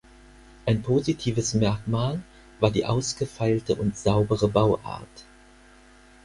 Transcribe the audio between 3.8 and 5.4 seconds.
saubere Bauart.